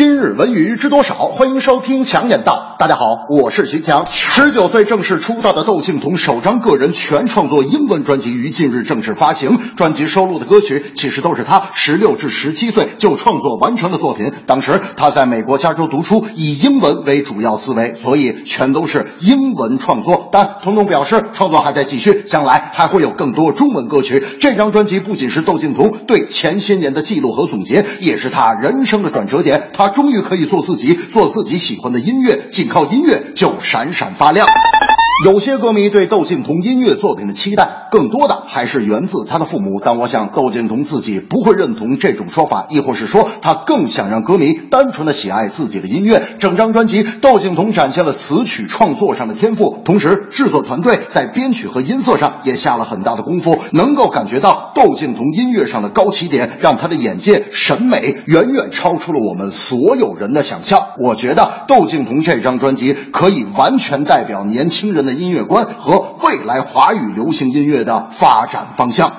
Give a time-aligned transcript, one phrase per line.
[0.00, 1.28] 今日文娱知多少？
[1.28, 2.69] 欢迎收听强言道。
[2.80, 4.06] 大家好，我是徐强。
[4.06, 9.58] 十九岁正式出道的窦靖童首张个人全创作英文专辑于近日正式发行。
[9.76, 14.32] 专辑收录的歌曲其实都是他十六至十七岁就创作完成的作品。
[14.46, 20.30] 当时他在美国加州读书，以英文为主要思维，所以全都是英文创作。
[20.32, 24.24] 但童童表示，创作还在继续，将来还会有更多中文歌曲。
[24.40, 29.68] 这张专辑不仅是窦靖童对前些年的记录和总结，也是他人生的转折点。
[29.74, 34.46] 他终于可以做自己，做自己喜欢的音乐，仅靠音乐就闪闪发亮。
[35.26, 39.78] 有些歌迷对窦靖童音乐作品的期待，更多的还是源自他的父母。
[39.84, 46.22] 但我想，窦靖童自己不会认同这种说法，亦或是说，他更想让歌迷单纯的喜爱自己的音乐。
[46.38, 60.88] 整张专辑，窦靖童展现了词曲创作上的天赋，同时制作团队在编曲和音色上也下了很大的功夫，能够感觉到窦靖童音乐上的高起点，让他的眼界、审美远远超出了我们所有人的想象。
[60.98, 65.20] 我觉得窦靖童这张专辑可以完全代表年轻人的。
[65.20, 69.12] 音乐观和未来华语流行音乐的发展方向。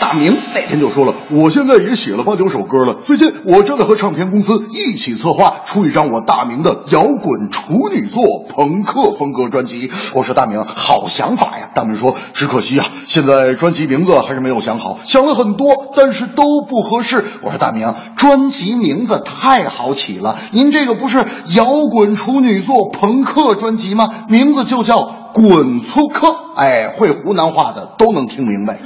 [0.00, 2.94] 大明那天就说了，我现在也写了八九首歌了。
[2.94, 9.90] 最近我正在和唱片公司一起策划出一张我大明的摇滚处女作朋克风格专辑。
[10.14, 11.70] 我说大明，好想法呀。
[11.74, 17.24] 大明说，只可惜啊，现在专辑名字还是没有想好，想了很多，但是都不合适。
[17.42, 24.26] 我说大明，专辑名字太好起了，您这个不是摇滚处女作朋克专辑吗？
[24.28, 26.36] 名字就叫滚粗克。
[26.56, 28.78] 哎，会湖南话的都能听明白。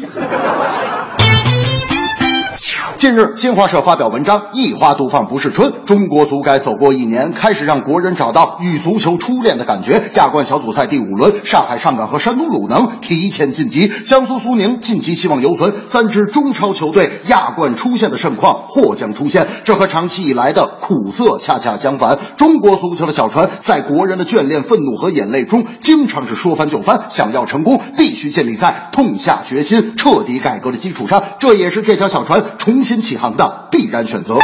[2.98, 10.10] 近日，新华社发表文章《一花独放不是春》，中国足改走过一年，开始让国人找到与足球初恋的感觉。
[10.14, 15.72] 亚冠小组赛第五轮，上海上港和山东鲁能提前晋级，江苏苏宁晋级希望犹存。
[15.86, 22.18] 三支中超球队亚冠出现的盛况或将出现，这和长期以来的苦涩恰恰相反。
[22.36, 27.02] 中国足球的小船在国人的眷恋、愤怒和眼泪中，经常是说翻就翻。
[27.10, 32.82] 想要成功，必须建立在痛下决心、彻底改革的基础上，这也是这条小船重。
[32.88, 34.38] 新起航的必然选择。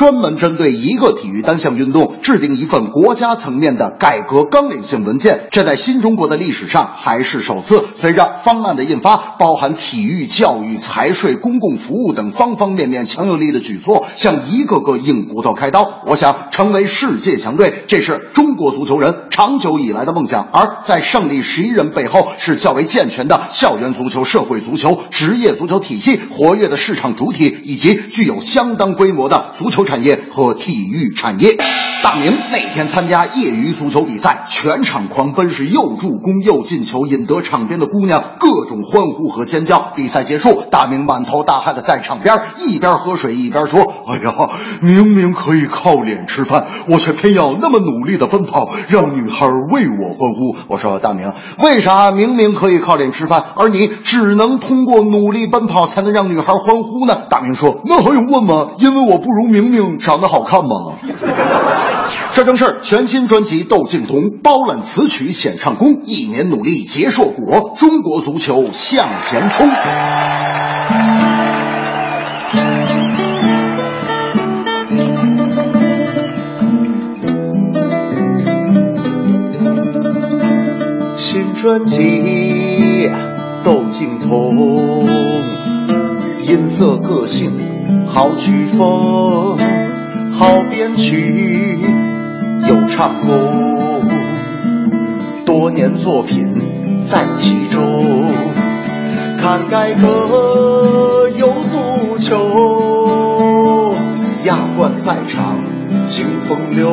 [0.00, 7.84] 专门针对一个体育单项运动制定一份国家层面的改革纲领性文件，这在新中国的历史上还是首次。
[7.98, 16.00] 随着方案的印发，包含体育、教育、财税、公共服务等方方面面强有力的举措，向一个个硬骨头开刀。
[16.06, 20.48] 我想成为世界强队，这是中国足球人长久以来的梦想。
[20.50, 29.89] 而在胜利十一人背后，是较为健全的校园足球、社会足球、职业足球体系，活跃的市场主体，以及具有相当规模的足球。
[29.90, 31.56] 产业和体育产业，
[32.00, 39.90] 大明那天参加业余足球比赛，全场狂奔，是又助攻又进球，引得场边的姑娘各种欢呼和尖叫。
[39.96, 58.68] 比赛结束，大明满头大汗的在场边一边喝水一边说：“哎呀，明明可以靠脸吃饭，我却偏要那么努力的奔跑，让女孩为我欢呼。”我说：“大明，为啥明明可以靠脸吃饭，而你只能通过努力奔跑才能让女孩欢呼呢？”大明说：“那还用问吗？
[58.78, 60.92] 因为我不如明明。”长得好看吗？
[62.32, 69.68] 这正是全新专辑《窦靖童》包揽词曲显唱功，一年努力结硕果，中国足球向前冲。
[81.16, 81.98] 新专辑
[83.64, 85.06] 《窦靖童》，
[86.48, 87.52] 音色个性
[88.06, 89.69] 好曲风。
[90.40, 91.78] 好编曲，
[92.66, 94.08] 有唱功，
[95.44, 96.54] 多年作品
[97.02, 98.24] 在其中。
[99.38, 103.94] 看改革有足球，
[104.44, 105.58] 亚冠赛场
[106.06, 106.90] 尽风流，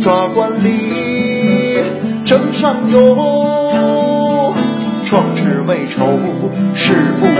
[0.00, 1.76] 抓管理
[2.24, 4.52] 争上游，
[5.04, 6.04] 壮志未酬
[6.74, 7.31] 是。